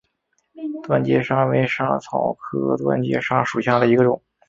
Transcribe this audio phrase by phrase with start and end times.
[0.81, 4.19] 断节莎为莎草科断节莎属下的一个种。